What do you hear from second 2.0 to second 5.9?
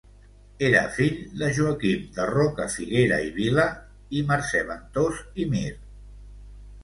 de Rocafiguera i Vila i Mercè Ventós i Mir.